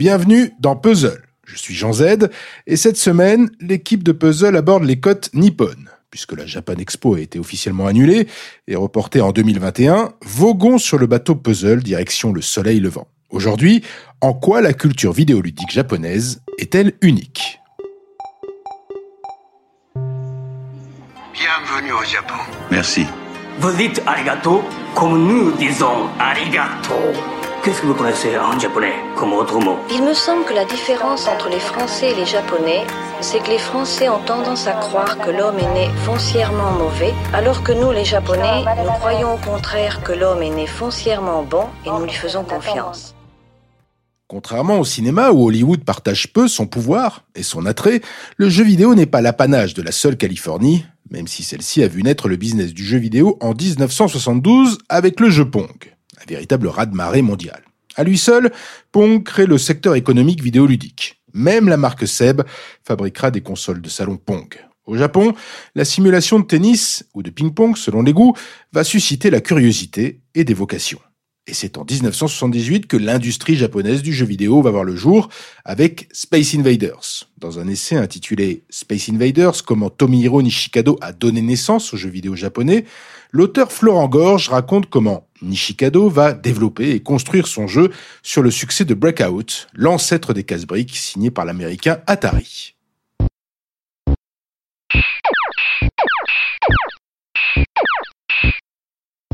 Bienvenue 0.00 0.54
dans 0.58 0.76
Puzzle. 0.76 1.20
Je 1.44 1.56
suis 1.56 1.74
Jean 1.74 1.92
Z 1.92 2.30
et 2.66 2.76
cette 2.76 2.96
semaine, 2.96 3.50
l'équipe 3.60 4.02
de 4.02 4.12
Puzzle 4.12 4.56
aborde 4.56 4.84
les 4.84 4.98
côtes 4.98 5.28
Nippon. 5.34 5.76
Puisque 6.10 6.32
la 6.32 6.46
Japan 6.46 6.76
Expo 6.78 7.16
a 7.16 7.20
été 7.20 7.38
officiellement 7.38 7.86
annulée 7.86 8.26
et 8.66 8.76
reportée 8.76 9.20
en 9.20 9.30
2021, 9.30 10.14
voguons 10.22 10.78
sur 10.78 10.96
le 10.96 11.06
bateau 11.06 11.34
Puzzle 11.34 11.82
direction 11.82 12.32
le 12.32 12.40
soleil 12.40 12.80
levant. 12.80 13.08
Aujourd'hui, 13.28 13.84
en 14.22 14.32
quoi 14.32 14.62
la 14.62 14.72
culture 14.72 15.12
vidéoludique 15.12 15.70
japonaise 15.70 16.40
est-elle 16.56 16.94
unique? 17.02 17.60
Bienvenue 21.34 21.92
au 21.92 22.04
Japon. 22.10 22.40
Merci. 22.70 23.04
Vous 23.58 23.72
dites 23.76 24.00
arigato 24.06 24.62
comme 24.94 25.28
nous 25.28 25.52
disons 25.58 26.08
arigato. 26.18 26.94
Qu'est-ce 27.62 27.82
que 27.82 27.88
vous 27.88 27.94
connaissez 27.94 28.38
en 28.38 28.58
japonais 28.58 28.94
comme 29.16 29.34
autre 29.34 29.60
mot 29.60 29.76
Il 29.92 30.02
me 30.02 30.14
semble 30.14 30.46
que 30.46 30.54
la 30.54 30.64
différence 30.64 31.28
entre 31.28 31.50
les 31.50 31.60
Français 31.60 32.12
et 32.12 32.14
les 32.14 32.24
Japonais, 32.24 32.86
c'est 33.20 33.42
que 33.42 33.50
les 33.50 33.58
Français 33.58 34.08
ont 34.08 34.24
tendance 34.24 34.66
à 34.66 34.72
croire 34.72 35.18
que 35.18 35.30
l'homme 35.30 35.58
est 35.58 35.74
né 35.74 35.90
foncièrement 36.06 36.72
mauvais, 36.72 37.12
alors 37.34 37.62
que 37.62 37.72
nous, 37.72 37.92
les 37.92 38.06
Japonais, 38.06 38.64
nous 38.82 38.92
croyons 38.92 39.34
au 39.34 39.36
contraire 39.36 40.02
que 40.02 40.12
l'homme 40.12 40.42
est 40.42 40.48
né 40.48 40.66
foncièrement 40.66 41.42
bon 41.42 41.66
et 41.84 41.90
nous 41.90 42.04
lui 42.04 42.14
faisons 42.14 42.44
confiance. 42.44 43.14
Contrairement 44.26 44.78
au 44.78 44.86
cinéma 44.86 45.30
où 45.30 45.46
Hollywood 45.46 45.84
partage 45.84 46.32
peu 46.32 46.48
son 46.48 46.66
pouvoir 46.66 47.24
et 47.34 47.42
son 47.42 47.66
attrait, 47.66 48.00
le 48.38 48.48
jeu 48.48 48.64
vidéo 48.64 48.94
n'est 48.94 49.04
pas 49.04 49.20
l'apanage 49.20 49.74
de 49.74 49.82
la 49.82 49.92
seule 49.92 50.16
Californie, 50.16 50.86
même 51.10 51.26
si 51.26 51.42
celle-ci 51.42 51.82
a 51.82 51.88
vu 51.88 52.02
naître 52.04 52.26
le 52.26 52.36
business 52.36 52.72
du 52.72 52.84
jeu 52.84 52.96
vidéo 52.96 53.36
en 53.42 53.52
1972 53.52 54.78
avec 54.88 55.20
le 55.20 55.28
jeu 55.28 55.44
Pong, 55.44 55.68
un 56.20 56.24
véritable 56.26 56.68
raz-de-marée 56.68 57.22
mondial. 57.22 57.62
À 57.96 58.04
lui 58.04 58.18
seul, 58.18 58.52
Pong 58.92 59.22
crée 59.24 59.46
le 59.46 59.58
secteur 59.58 59.94
économique 59.94 60.42
vidéoludique. 60.42 61.20
Même 61.32 61.68
la 61.68 61.76
marque 61.76 62.06
Seb 62.06 62.42
fabriquera 62.84 63.30
des 63.30 63.40
consoles 63.40 63.82
de 63.82 63.88
salon 63.88 64.16
Pong. 64.16 64.54
Au 64.86 64.96
Japon, 64.96 65.34
la 65.74 65.84
simulation 65.84 66.40
de 66.40 66.44
tennis 66.44 67.04
ou 67.14 67.22
de 67.22 67.30
ping-pong, 67.30 67.76
selon 67.76 68.02
les 68.02 68.12
goûts, 68.12 68.34
va 68.72 68.82
susciter 68.82 69.30
la 69.30 69.40
curiosité 69.40 70.20
et 70.34 70.44
des 70.44 70.54
vocations. 70.54 71.00
Et 71.46 71.54
c'est 71.54 71.78
en 71.78 71.84
1978 71.84 72.86
que 72.86 72.96
l'industrie 72.96 73.56
japonaise 73.56 74.02
du 74.02 74.12
jeu 74.12 74.26
vidéo 74.26 74.62
va 74.62 74.70
voir 74.70 74.84
le 74.84 74.94
jour 74.94 75.28
avec 75.64 76.08
Space 76.12 76.54
Invaders. 76.54 77.24
Dans 77.38 77.58
un 77.58 77.66
essai 77.66 77.96
intitulé 77.96 78.64
Space 78.70 79.08
Invaders, 79.08 79.64
comment 79.64 79.90
Tomihiro 79.90 80.42
Nishikado 80.42 80.98
a 81.00 81.12
donné 81.12 81.40
naissance 81.40 81.92
au 81.94 81.96
jeu 81.96 82.10
vidéo 82.10 82.36
japonais, 82.36 82.84
l'auteur 83.32 83.72
Florent 83.72 84.08
Gorge 84.08 84.48
raconte 84.48 84.88
comment 84.88 85.28
Nishikado 85.42 86.08
va 86.08 86.32
développer 86.32 86.90
et 86.90 87.00
construire 87.00 87.46
son 87.46 87.66
jeu 87.66 87.90
sur 88.22 88.42
le 88.42 88.50
succès 88.50 88.84
de 88.84 88.94
Breakout, 88.94 89.68
l'ancêtre 89.74 90.34
des 90.34 90.44
casse-briques 90.44 90.96
signé 90.96 91.30
par 91.30 91.44
l'américain 91.44 92.00
Atari. 92.06 92.74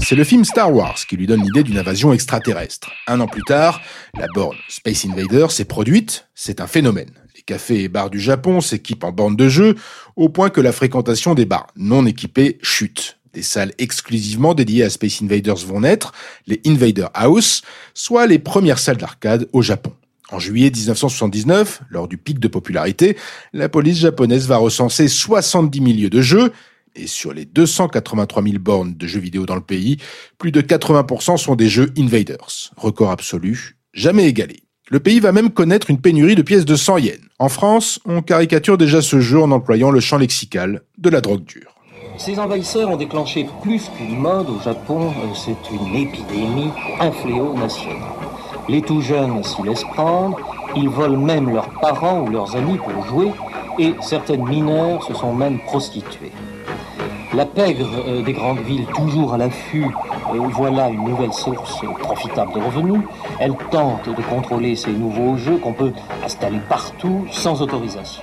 C'est 0.08 0.14
le 0.14 0.22
film 0.22 0.44
Star 0.44 0.72
Wars 0.72 0.94
qui 1.08 1.16
lui 1.16 1.26
donne 1.26 1.42
l'idée 1.42 1.64
d'une 1.64 1.78
invasion 1.78 2.12
extraterrestre. 2.12 2.92
Un 3.08 3.18
an 3.18 3.26
plus 3.26 3.42
tard, 3.42 3.80
la 4.16 4.28
borne 4.32 4.56
Space 4.68 5.04
Invader 5.04 5.48
s'est 5.50 5.64
produite, 5.64 6.28
c'est 6.32 6.60
un 6.60 6.68
phénomène. 6.68 7.10
Les 7.34 7.42
cafés 7.42 7.82
et 7.82 7.88
bars 7.88 8.08
du 8.08 8.20
Japon 8.20 8.60
s'équipent 8.60 9.02
en 9.02 9.10
bornes 9.10 9.34
de 9.34 9.48
jeu, 9.48 9.74
au 10.14 10.28
point 10.28 10.48
que 10.48 10.60
la 10.60 10.70
fréquentation 10.70 11.34
des 11.34 11.44
bars 11.44 11.66
non 11.74 12.06
équipés 12.06 12.58
chute. 12.62 13.15
Des 13.36 13.42
salles 13.42 13.74
exclusivement 13.76 14.54
dédiées 14.54 14.84
à 14.84 14.88
Space 14.88 15.20
Invaders 15.20 15.58
vont 15.66 15.80
naître, 15.80 16.12
les 16.46 16.58
Invader 16.64 17.08
House, 17.12 17.60
soit 17.92 18.26
les 18.26 18.38
premières 18.38 18.78
salles 18.78 18.96
d'arcade 18.96 19.46
au 19.52 19.60
Japon. 19.60 19.92
En 20.30 20.38
juillet 20.38 20.70
1979, 20.70 21.82
lors 21.90 22.08
du 22.08 22.16
pic 22.16 22.38
de 22.38 22.48
popularité, 22.48 23.14
la 23.52 23.68
police 23.68 23.98
japonaise 23.98 24.46
va 24.46 24.56
recenser 24.56 25.06
70 25.06 25.78
000 25.78 25.98
lieux 25.98 26.08
de 26.08 26.22
jeu, 26.22 26.50
et 26.94 27.06
sur 27.06 27.34
les 27.34 27.44
283 27.44 28.42
000 28.42 28.54
bornes 28.58 28.94
de 28.94 29.06
jeux 29.06 29.20
vidéo 29.20 29.44
dans 29.44 29.54
le 29.54 29.60
pays, 29.60 29.98
plus 30.38 30.50
de 30.50 30.62
80% 30.62 31.36
sont 31.36 31.56
des 31.56 31.68
jeux 31.68 31.92
Invaders. 31.98 32.70
Record 32.78 33.10
absolu, 33.10 33.76
jamais 33.92 34.24
égalé. 34.24 34.62
Le 34.88 35.00
pays 35.00 35.20
va 35.20 35.32
même 35.32 35.50
connaître 35.50 35.90
une 35.90 36.00
pénurie 36.00 36.36
de 36.36 36.42
pièces 36.42 36.64
de 36.64 36.74
100 36.74 36.98
yens. 36.98 37.20
En 37.38 37.50
France, 37.50 38.00
on 38.06 38.22
caricature 38.22 38.78
déjà 38.78 39.02
ce 39.02 39.20
jeu 39.20 39.38
en 39.42 39.50
employant 39.50 39.90
le 39.90 40.00
champ 40.00 40.16
lexical 40.16 40.84
de 40.96 41.10
la 41.10 41.20
drogue 41.20 41.44
dure. 41.44 41.75
Ces 42.18 42.38
envahisseurs 42.38 42.90
ont 42.90 42.96
déclenché 42.96 43.46
plus 43.62 43.90
qu'une 43.90 44.18
mode 44.18 44.48
au 44.48 44.58
Japon, 44.60 45.10
euh, 45.10 45.34
c'est 45.34 45.70
une 45.70 45.94
épidémie, 45.94 46.70
un 46.98 47.12
fléau 47.12 47.52
national. 47.52 48.08
Les 48.68 48.80
tout 48.80 49.00
jeunes 49.02 49.44
s'y 49.44 49.62
laissent 49.62 49.84
prendre, 49.84 50.38
ils 50.74 50.88
volent 50.88 51.18
même 51.18 51.50
leurs 51.50 51.68
parents 51.80 52.22
ou 52.22 52.28
leurs 52.28 52.56
amis 52.56 52.78
pour 52.78 53.04
jouer, 53.04 53.32
et 53.78 53.94
certaines 54.00 54.44
mineures 54.44 55.02
se 55.04 55.12
sont 55.14 55.34
même 55.34 55.58
prostituées. 55.60 56.32
La 57.34 57.44
pègre 57.44 57.88
euh, 58.06 58.22
des 58.22 58.32
grandes 58.32 58.60
villes, 58.60 58.86
toujours 58.94 59.34
à 59.34 59.38
l'affût, 59.38 59.84
euh, 60.32 60.38
voilà 60.52 60.88
une 60.88 61.04
nouvelle 61.04 61.34
source 61.34 61.82
profitable 62.00 62.54
de 62.54 62.60
revenus. 62.60 63.02
Elle 63.38 63.54
tente 63.70 64.08
de 64.08 64.22
contrôler 64.22 64.74
ces 64.74 64.92
nouveaux 64.92 65.36
jeux 65.36 65.58
qu'on 65.58 65.74
peut 65.74 65.92
installer 66.24 66.60
partout 66.68 67.26
sans 67.30 67.60
autorisation. 67.60 68.22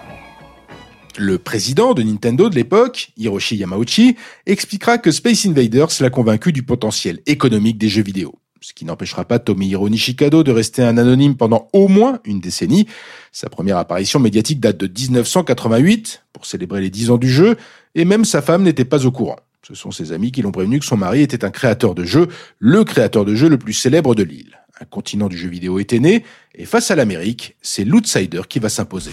Le 1.18 1.38
président 1.38 1.94
de 1.94 2.01
Nintendo 2.01 2.50
de 2.50 2.56
l'époque, 2.56 3.12
Hiroshi 3.18 3.57
Yamauchi, 3.57 4.16
expliquera 4.47 4.97
que 4.97 5.12
Space 5.12 5.46
Invaders 5.46 5.90
l'a 6.00 6.09
convaincu 6.09 6.51
du 6.51 6.63
potentiel 6.63 7.19
économique 7.28 7.78
des 7.78 7.88
jeux 7.88 8.01
vidéo. 8.01 8.34
Ce 8.62 8.74
qui 8.74 8.84
n'empêchera 8.85 9.25
pas 9.25 9.38
Tomihiro 9.38 9.90
Nishikado 9.90 10.41
de 10.41 10.51
rester 10.51 10.81
un 10.81 10.97
anonyme 10.97 11.35
pendant 11.35 11.68
au 11.74 11.88
moins 11.88 12.19
une 12.25 12.40
décennie. 12.40 12.88
Sa 13.31 13.50
première 13.50 13.78
apparition 13.78 14.19
médiatique 14.19 14.59
date 14.59 14.78
de 14.78 14.88
1988, 14.88 16.24
pour 16.34 16.47
célébrer 16.47 16.81
les 16.81 16.90
10 16.90 17.12
ans 17.12 17.18
du 17.18 17.30
jeu, 17.30 17.57
et 17.94 18.06
même 18.06 18.25
sa 18.25 18.41
femme 18.41 18.63
n'était 18.63 18.85
pas 18.85 19.06
au 19.06 19.12
courant. 19.12 19.40
Ce 19.68 19.75
sont 19.75 19.91
ses 19.91 20.13
amis 20.13 20.31
qui 20.31 20.41
l'ont 20.41 20.51
prévenu 20.51 20.80
que 20.80 20.85
son 20.85 20.97
mari 20.97 21.22
était 21.22 21.45
un 21.45 21.51
créateur 21.51 21.94
de 21.94 22.06
jeux, 22.06 22.28
le 22.57 22.84
créateur 22.84 23.24
de 23.24 23.35
jeux 23.35 23.50
le 23.50 23.59
plus 23.59 23.74
célèbre 23.74 24.16
de 24.16 24.24
l'île. 24.24 24.59
Un 24.81 24.85
continent 24.85 25.28
du 25.28 25.38
jeu 25.38 25.50
vidéo 25.50 25.78
était 25.78 26.00
né, 26.00 26.24
et 26.56 26.66
face 26.66 26.90
à 26.90 26.95
l'Amérique, 26.95 27.56
c'est 27.62 27.85
l'outsider 27.85 28.41
qui 28.50 28.59
va 28.59 28.69
s'imposer. 28.69 29.12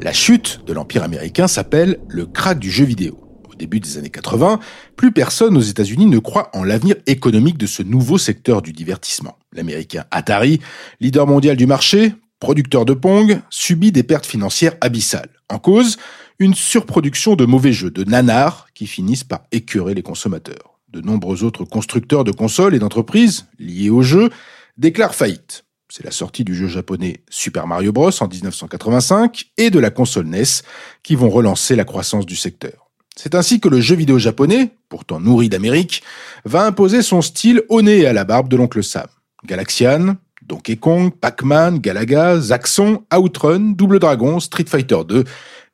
La 0.00 0.12
chute 0.12 0.60
de 0.64 0.72
l'Empire 0.72 1.02
américain 1.02 1.48
s'appelle 1.48 1.98
le 2.08 2.24
crack 2.24 2.60
du 2.60 2.70
jeu 2.70 2.84
vidéo. 2.84 3.18
Au 3.50 3.56
début 3.56 3.80
des 3.80 3.98
années 3.98 4.10
80, 4.10 4.60
plus 4.94 5.10
personne 5.10 5.56
aux 5.56 5.60
États-Unis 5.60 6.06
ne 6.06 6.20
croit 6.20 6.50
en 6.54 6.62
l'avenir 6.62 6.94
économique 7.06 7.58
de 7.58 7.66
ce 7.66 7.82
nouveau 7.82 8.16
secteur 8.16 8.62
du 8.62 8.72
divertissement. 8.72 9.36
L'américain 9.52 10.04
Atari, 10.12 10.60
leader 11.00 11.26
mondial 11.26 11.56
du 11.56 11.66
marché, 11.66 12.14
producteur 12.38 12.84
de 12.84 12.94
Pong, 12.94 13.40
subit 13.50 13.90
des 13.90 14.04
pertes 14.04 14.26
financières 14.26 14.76
abyssales. 14.80 15.30
En 15.48 15.58
cause, 15.58 15.96
une 16.38 16.54
surproduction 16.54 17.34
de 17.34 17.44
mauvais 17.44 17.72
jeux, 17.72 17.90
de 17.90 18.04
nanars, 18.04 18.68
qui 18.74 18.86
finissent 18.86 19.24
par 19.24 19.46
écœurer 19.50 19.94
les 19.94 20.02
consommateurs. 20.02 20.78
De 20.90 21.00
nombreux 21.00 21.42
autres 21.42 21.64
constructeurs 21.64 22.22
de 22.22 22.30
consoles 22.30 22.76
et 22.76 22.78
d'entreprises 22.78 23.46
liés 23.58 23.90
au 23.90 24.02
jeu 24.02 24.30
déclarent 24.76 25.16
faillite. 25.16 25.64
C'est 25.90 26.04
la 26.04 26.10
sortie 26.10 26.44
du 26.44 26.54
jeu 26.54 26.68
japonais 26.68 27.22
Super 27.30 27.66
Mario 27.66 27.92
Bros 27.92 28.10
en 28.20 28.28
1985 28.28 29.46
et 29.56 29.70
de 29.70 29.78
la 29.78 29.90
console 29.90 30.26
NES 30.26 30.62
qui 31.02 31.14
vont 31.14 31.30
relancer 31.30 31.76
la 31.76 31.84
croissance 31.84 32.26
du 32.26 32.36
secteur. 32.36 32.90
C'est 33.16 33.34
ainsi 33.34 33.58
que 33.58 33.68
le 33.68 33.80
jeu 33.80 33.96
vidéo 33.96 34.18
japonais, 34.18 34.70
pourtant 34.90 35.18
nourri 35.18 35.48
d'Amérique, 35.48 36.02
va 36.44 36.66
imposer 36.66 37.02
son 37.02 37.22
style 37.22 37.62
au 37.70 37.80
nez 37.80 38.00
et 38.00 38.06
à 38.06 38.12
la 38.12 38.24
barbe 38.24 38.48
de 38.48 38.56
l'oncle 38.56 38.84
Sam. 38.84 39.08
Galaxian, 39.46 40.16
Donkey 40.42 40.76
Kong, 40.76 41.10
Pac-Man, 41.10 41.78
Galaga, 41.78 42.38
Zaxxon, 42.38 43.04
Outrun, 43.16 43.72
Double 43.72 43.98
Dragon, 43.98 44.40
Street 44.40 44.66
Fighter 44.68 45.00
2. 45.08 45.24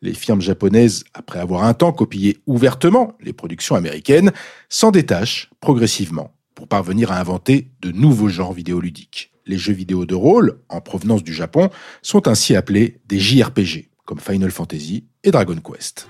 Les 0.00 0.14
firmes 0.14 0.40
japonaises, 0.40 1.04
après 1.12 1.40
avoir 1.40 1.64
un 1.64 1.74
temps 1.74 1.92
copié 1.92 2.38
ouvertement 2.46 3.12
les 3.20 3.32
productions 3.32 3.74
américaines, 3.74 4.32
s'en 4.68 4.90
détachent 4.90 5.50
progressivement 5.60 6.32
pour 6.54 6.68
parvenir 6.68 7.10
à 7.10 7.18
inventer 7.18 7.68
de 7.82 7.90
nouveaux 7.90 8.28
genres 8.28 8.52
vidéoludiques. 8.52 9.33
Les 9.46 9.58
jeux 9.58 9.74
vidéo 9.74 10.06
de 10.06 10.14
rôle, 10.14 10.58
en 10.70 10.80
provenance 10.80 11.22
du 11.22 11.34
Japon, 11.34 11.68
sont 12.00 12.28
ainsi 12.28 12.56
appelés 12.56 12.98
des 13.06 13.18
JRPG, 13.18 13.90
comme 14.06 14.18
Final 14.18 14.50
Fantasy 14.50 15.04
et 15.22 15.30
Dragon 15.30 15.56
Quest. 15.56 16.08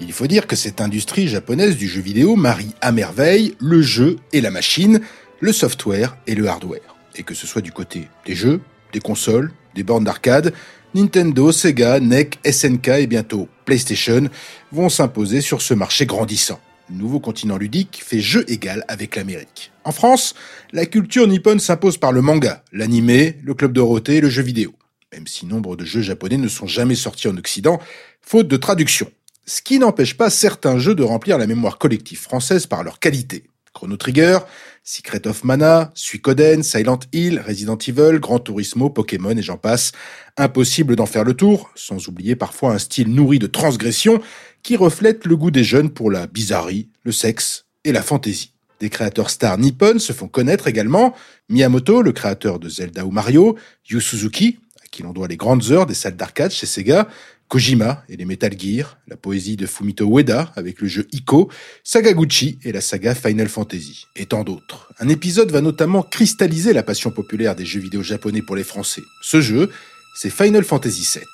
Il 0.00 0.12
faut 0.12 0.28
dire 0.28 0.46
que 0.46 0.56
cette 0.56 0.80
industrie 0.80 1.26
japonaise 1.26 1.76
du 1.76 1.88
jeu 1.88 2.00
vidéo 2.00 2.36
marie 2.36 2.74
à 2.80 2.92
merveille 2.92 3.54
le 3.58 3.82
jeu 3.82 4.16
et 4.32 4.40
la 4.40 4.50
machine, 4.50 5.00
le 5.40 5.52
software 5.52 6.16
et 6.26 6.34
le 6.34 6.48
hardware. 6.48 6.96
Et 7.16 7.22
que 7.22 7.34
ce 7.34 7.46
soit 7.46 7.60
du 7.60 7.72
côté 7.72 8.08
des 8.24 8.34
jeux, 8.34 8.60
des 8.92 9.00
consoles, 9.00 9.52
des 9.74 9.82
bornes 9.82 10.04
d'arcade, 10.04 10.52
Nintendo, 10.94 11.52
Sega, 11.52 12.00
NEC, 12.00 12.38
SNK 12.44 12.88
et 12.88 13.06
bientôt 13.06 13.48
PlayStation 13.64 14.28
vont 14.72 14.88
s'imposer 14.88 15.40
sur 15.40 15.62
ce 15.62 15.74
marché 15.74 16.06
grandissant. 16.06 16.60
Nouveau 16.90 17.20
continent 17.20 17.56
ludique 17.56 18.02
fait 18.04 18.18
jeu 18.18 18.44
égal 18.50 18.84
avec 18.88 19.14
l'Amérique. 19.14 19.70
En 19.84 19.92
France, 19.92 20.34
la 20.72 20.86
culture 20.86 21.28
nippone 21.28 21.60
s'impose 21.60 21.98
par 21.98 22.10
le 22.10 22.20
manga, 22.20 22.64
l'animé, 22.72 23.38
le 23.44 23.54
club 23.54 23.72
Dorothée 23.72 24.16
et 24.16 24.20
le 24.20 24.28
jeu 24.28 24.42
vidéo. 24.42 24.74
même 25.12 25.26
si 25.26 25.46
nombre 25.46 25.76
de 25.76 25.84
jeux 25.84 26.02
japonais 26.02 26.36
ne 26.36 26.48
sont 26.48 26.66
jamais 26.66 26.94
sortis 26.94 27.28
en 27.28 27.36
Occident, 27.36 27.80
faute 28.20 28.48
de 28.48 28.56
traduction. 28.56 29.10
Ce 29.46 29.62
qui 29.62 29.78
n'empêche 29.78 30.16
pas 30.16 30.30
certains 30.30 30.78
jeux 30.78 30.94
de 30.94 31.02
remplir 31.02 31.38
la 31.38 31.46
mémoire 31.46 31.78
collective 31.78 32.20
française 32.20 32.66
par 32.66 32.84
leur 32.84 32.98
qualité. 33.00 33.44
Chrono 33.72 33.96
Trigger, 33.96 34.40
Secret 34.82 35.26
of 35.26 35.44
Mana, 35.44 35.90
Suikoden, 35.94 36.62
Silent 36.62 37.00
Hill, 37.12 37.42
Resident 37.46 37.78
Evil, 37.86 38.18
Gran 38.18 38.40
Turismo, 38.40 38.90
Pokémon 38.90 39.36
et 39.36 39.42
j'en 39.42 39.56
passe. 39.56 39.92
Impossible 40.36 40.96
d'en 40.96 41.06
faire 41.06 41.24
le 41.24 41.34
tour, 41.34 41.70
sans 41.74 42.08
oublier 42.08 42.34
parfois 42.36 42.72
un 42.72 42.78
style 42.78 43.08
nourri 43.08 43.38
de 43.38 43.46
transgression 43.46 44.20
qui 44.62 44.76
reflète 44.76 45.26
le 45.26 45.36
goût 45.36 45.50
des 45.50 45.64
jeunes 45.64 45.90
pour 45.90 46.10
la 46.10 46.26
bizarrerie, 46.26 46.88
le 47.04 47.12
sexe 47.12 47.66
et 47.84 47.92
la 47.92 48.02
fantaisie. 48.02 48.52
Des 48.80 48.88
créateurs 48.88 49.30
stars 49.30 49.58
nippon 49.58 49.98
se 49.98 50.12
font 50.12 50.28
connaître 50.28 50.66
également. 50.66 51.14
Miyamoto, 51.50 52.02
le 52.02 52.12
créateur 52.12 52.58
de 52.58 52.68
Zelda 52.68 53.04
ou 53.04 53.10
Mario, 53.10 53.56
Yu 53.88 54.00
Suzuki, 54.00 54.58
à 54.82 54.88
qui 54.90 55.02
l'on 55.02 55.12
doit 55.12 55.28
les 55.28 55.36
grandes 55.36 55.70
heures 55.70 55.86
des 55.86 55.94
salles 55.94 56.16
d'arcade 56.16 56.50
chez 56.50 56.66
Sega, 56.66 57.06
Kojima 57.50 58.04
et 58.08 58.16
les 58.16 58.24
Metal 58.24 58.56
Gear, 58.56 58.96
la 59.08 59.16
poésie 59.16 59.56
de 59.56 59.66
Fumito 59.66 60.06
Ueda 60.06 60.52
avec 60.54 60.80
le 60.80 60.86
jeu 60.86 61.08
Ico, 61.10 61.50
Sagaguchi 61.82 62.60
et 62.62 62.70
la 62.70 62.80
saga 62.80 63.12
Final 63.12 63.48
Fantasy, 63.48 64.06
et 64.14 64.26
tant 64.26 64.44
d'autres. 64.44 64.88
Un 65.00 65.08
épisode 65.08 65.50
va 65.50 65.60
notamment 65.60 66.04
cristalliser 66.04 66.72
la 66.72 66.84
passion 66.84 67.10
populaire 67.10 67.56
des 67.56 67.66
jeux 67.66 67.80
vidéo 67.80 68.04
japonais 68.04 68.40
pour 68.40 68.54
les 68.54 68.62
Français. 68.62 69.02
Ce 69.20 69.40
jeu, 69.40 69.68
c'est 70.14 70.30
Final 70.30 70.62
Fantasy 70.62 71.04
VII. 71.12 71.24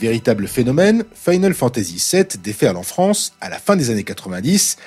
Véritable 0.00 0.48
phénomène, 0.48 1.04
Final 1.14 1.52
Fantasy 1.52 2.02
VII 2.10 2.24
déferle 2.42 2.78
en 2.78 2.82
France 2.82 3.34
à 3.42 3.50
la 3.50 3.58
fin 3.58 3.76
des 3.76 3.90
années 3.90 4.02
90 4.02 4.78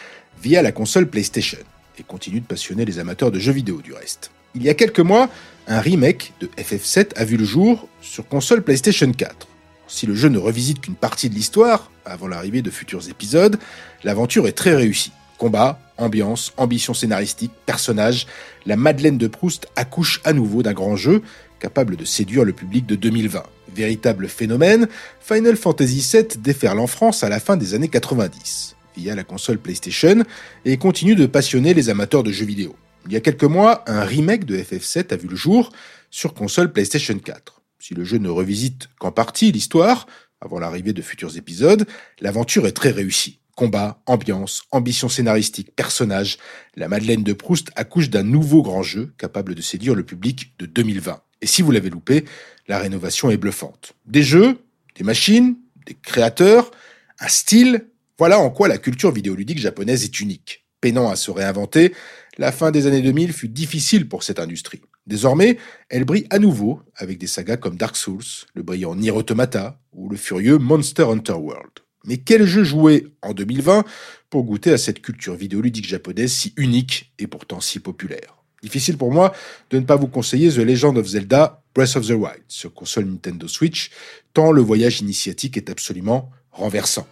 via 0.42 0.63
la 0.63 0.71
console 0.71 1.07
PlayStation 1.07 1.60
et 2.00 2.04
continue 2.04 2.39
de 2.39 2.48
passionner 2.48 2.83
les 2.83 2.98
amateurs 2.98 3.30
de 3.30 3.38
jeux 3.38 3.51
vidéo 3.51 3.80
du 3.83 3.94
reste. 3.94 4.31
Il 4.56 4.63
y 4.63 4.69
a 4.69 4.74
quelques 4.74 5.00
mois, 5.00 5.30
un 5.68 5.80
remake 5.81 6.33
de 6.39 6.48
FF7 6.57 7.12
a 7.15 7.25
vu 7.25 7.38
le 7.38 7.45
jour 7.45 7.88
sur 8.01 8.27
console 8.27 8.63
PlayStation 8.63 9.12
4. 9.12 9.48
Si 9.88 10.07
le 10.07 10.15
jeu 10.15 10.30
ne 10.30 10.39
revisite 10.39 10.81
qu'une 10.81 10.95
partie 10.95 11.30
de 11.30 11.36
l'histoire, 11.36 11.92
avant 12.06 12.27
l'arrivée 12.27 12.63
de 12.63 12.71
futurs 12.71 13.07
épisodes, 13.07 13.60
l'aventure 14.04 14.48
est 14.48 14.54
très 14.54 14.74
réussie. 14.74 15.12
Combat, 15.38 15.80
ambiance, 15.98 16.54
ambition 16.57 16.95
scénaristique, 16.95 17.51
personnages, 17.68 18.25
la 18.65 18.77
Madeleine 18.77 19.19
de 19.19 19.27
Proust 19.27 19.68
accouche 19.75 20.21
à 20.24 20.33
nouveau 20.33 20.63
d'un 20.63 20.74
grand 20.74 20.95
jeu 20.95 21.21
capable 21.63 21.95
de 21.95 22.04
séduire 22.04 22.44
le 22.44 22.51
public 22.51 22.86
de 22.86 22.95
2020. 22.95 23.42
Véritable 23.74 24.27
phénomène, 24.27 24.89
Final 25.21 25.56
Fantasy 25.56 26.06
VII 26.12 26.27
déferle 26.42 26.77
en 26.77 26.88
France 26.88 27.24
à 27.24 27.30
la 27.30 27.39
fin 27.39 27.56
des 27.56 27.74
années 27.74 27.88
90 27.88 28.75
via 28.98 29.15
la 29.15 29.24
console 29.24 29.57
PlayStation 29.60 30.24
et 30.65 30.75
continue 30.75 31.15
de 31.15 31.25
passionner 31.25 31.74
les 31.74 31.89
amateurs 31.89 32.21
de 32.21 32.33
jeux 32.33 32.45
vidéo. 32.45 32.75
Il 33.06 33.13
y 33.13 33.15
a 33.15 33.21
quelques 33.21 33.45
mois, 33.45 33.81
un 33.88 34.04
remake 34.04 34.44
de 34.44 34.57
FF7 34.57 35.13
a 35.13 35.15
vu 35.15 35.30
le 35.30 35.38
jour 35.38 35.71
sur 36.12 36.33
console 36.33 36.74
PlayStation 36.74 37.18
4. 37.18 37.62
Si 37.80 37.94
le 37.94 38.04
jeu 38.04 38.18
ne 38.18 38.30
revisite 38.30 38.89
qu'en 39.00 39.13
partie 39.13 39.54
l'histoire, 39.54 40.06
avant 40.42 40.60
l'arrivée 40.60 40.92
de 40.92 41.01
futurs 41.01 41.38
épisodes, 41.38 41.88
l'aventure 42.19 42.68
est 42.68 42.74
très 42.74 42.92
réussie. 42.92 43.39
Combat, 43.56 44.01
ambiance, 44.06 44.63
ambition 44.71 45.07
scénaristique, 45.07 45.74
personnages, 45.75 46.39
la 46.75 46.89
Madeleine 46.89 47.24
de 47.24 47.33
Proust 47.33 47.69
accouche 47.77 48.10
d'un 48.10 48.24
nouveau 48.24 48.63
grand 48.63 48.83
jeu 48.83 49.13
capable 49.18 49.56
de 49.56 49.62
séduire 49.62 49.95
le 49.95 50.04
public 50.04 50.54
de 50.60 50.65
2020. 50.65 51.21
Et 51.44 51.48
si 51.48 51.62
vous 51.62 51.72
l'avez 51.72 51.90
loupé, 51.90 52.24
la 52.69 52.80
rénovation 52.80 53.30
est 53.30 53.36
bluffante. 53.36 53.95
Des 54.06 54.24
jeux, 54.24 54.60
des 54.95 55.04
machines, 55.04 55.57
des 55.86 55.94
créateurs, 55.94 56.72
un 57.19 57.28
style, 57.28 57.86
voilà 58.18 58.40
en 58.40 58.50
quoi 58.50 58.69
la 58.69 58.78
culture 58.78 59.12
vidéoludique 59.12 59.60
japonaise 59.60 60.06
est 60.06 60.22
unique. 60.22 60.66
Peinant 60.80 61.10
à 61.10 61.18
se 61.18 61.31
réinventer, 61.31 61.94
la 62.38 62.54
fin 62.54 62.72
des 62.72 62.88
années 62.88 63.01
2000 63.01 63.34
fut 63.34 63.50
difficile 63.50 64.07
pour 64.07 64.24
cette 64.24 64.40
industrie. 64.40 64.80
Désormais, 65.06 65.57
elle 65.90 66.06
brille 66.06 66.28
à 66.30 66.40
nouveau 66.40 66.81
avec 66.95 67.18
des 67.18 67.28
sagas 67.28 67.57
comme 67.57 67.75
Dark 67.75 67.98
Souls, 67.98 68.24
le 68.54 68.63
brillant 68.63 68.96
Nier 68.96 69.12
Automata 69.12 69.81
ou 69.92 70.07
le 70.07 70.16
furieux 70.16 70.60
Monster 70.60 71.04
Hunter 71.04 71.34
World. 71.34 71.72
Mais 72.06 72.18
quel 72.18 72.46
jeu 72.46 72.63
jouer 72.63 73.07
en 73.22 73.34
2020 73.34 73.84
pour 74.30 74.46
goûter 74.46 74.72
à 74.72 74.78
cette 74.78 75.01
culture 75.01 75.36
vidéoludique 75.36 75.88
japonaise 75.88 76.31
si 76.31 76.54
unique 76.56 77.13
et 77.19 77.28
pourtant 77.28 77.60
si 77.60 77.81
populaire? 77.81 78.43
Difficile 78.63 78.98
pour 78.98 79.12
moi 79.12 79.33
de 79.71 79.77
ne 79.77 79.83
pas 79.83 79.98
vous 79.98 80.07
conseiller 80.07 80.50
The 80.50 80.60
Legend 80.60 80.98
of 80.98 81.06
Zelda 81.06 81.62
Breath 81.75 81.98
of 81.98 82.07
the 82.07 82.12
Wild 82.12 82.44
sur 82.48 82.74
console 82.74 83.06
Nintendo 83.06 83.45
Switch, 83.50 83.92
tant 84.33 84.54
le 84.54 84.62
voyage 84.62 85.01
initiatique 85.01 85.57
est 85.57 85.69
absolument 85.69 86.31
renversant. 86.51 87.06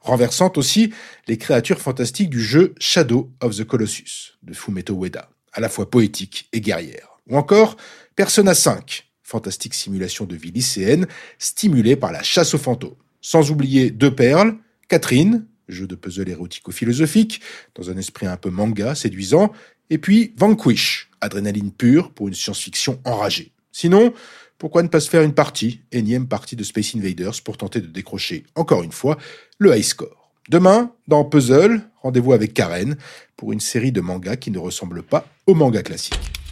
Renversante 0.00 0.56
aussi 0.56 0.92
les 1.26 1.38
créatures 1.38 1.80
fantastiques 1.80 2.30
du 2.30 2.40
jeu 2.40 2.74
Shadow 2.78 3.32
of 3.40 3.56
the 3.56 3.64
Colossus 3.64 4.38
de 4.44 4.52
Fumeto 4.52 4.94
Ueda, 4.94 5.30
à 5.52 5.60
la 5.60 5.68
fois 5.68 5.90
poétique 5.90 6.48
et 6.52 6.60
guerrière. 6.60 7.13
Ou 7.28 7.36
encore 7.36 7.76
Persona 8.16 8.54
5, 8.54 9.06
fantastique 9.22 9.74
simulation 9.74 10.24
de 10.24 10.36
vie 10.36 10.50
lycéenne 10.50 11.06
stimulée 11.38 11.96
par 11.96 12.12
la 12.12 12.22
chasse 12.22 12.54
aux 12.54 12.58
fantômes. 12.58 12.96
Sans 13.20 13.50
oublier 13.50 13.90
Deux 13.90 14.14
Perles, 14.14 14.56
Catherine, 14.88 15.46
jeu 15.68 15.86
de 15.86 15.94
puzzle 15.94 16.28
érotico-philosophique, 16.28 17.40
dans 17.74 17.90
un 17.90 17.96
esprit 17.96 18.26
un 18.26 18.36
peu 18.36 18.50
manga, 18.50 18.94
séduisant, 18.94 19.52
et 19.90 19.98
puis 19.98 20.34
Vanquish, 20.36 21.10
adrénaline 21.20 21.72
pure 21.72 22.12
pour 22.12 22.28
une 22.28 22.34
science-fiction 22.34 23.00
enragée. 23.04 23.52
Sinon, 23.72 24.12
pourquoi 24.58 24.82
ne 24.82 24.88
pas 24.88 25.00
se 25.00 25.10
faire 25.10 25.22
une 25.22 25.34
partie, 25.34 25.80
énième 25.90 26.28
partie 26.28 26.56
de 26.56 26.62
Space 26.62 26.94
Invaders, 26.94 27.42
pour 27.42 27.56
tenter 27.56 27.80
de 27.80 27.86
décrocher, 27.86 28.44
encore 28.54 28.82
une 28.82 28.92
fois, 28.92 29.18
le 29.58 29.76
high 29.76 29.82
score. 29.82 30.30
Demain, 30.50 30.92
dans 31.08 31.24
Puzzle, 31.24 31.80
rendez-vous 32.02 32.34
avec 32.34 32.52
Karen 32.52 32.96
pour 33.36 33.52
une 33.52 33.60
série 33.60 33.92
de 33.92 34.02
mangas 34.02 34.36
qui 34.36 34.50
ne 34.50 34.58
ressemble 34.58 35.02
pas 35.02 35.26
au 35.46 35.54
manga 35.54 35.82
classique. 35.82 36.43